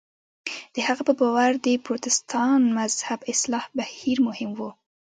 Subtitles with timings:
[0.75, 4.61] د هغه په باور د پروتستان مذهب اصلاح بهیر مهم و.